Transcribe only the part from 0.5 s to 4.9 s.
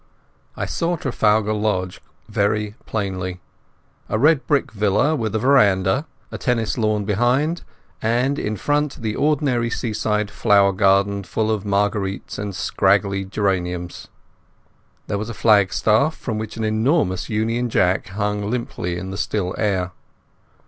I saw Trafalgar Lodge very plainly, a red brick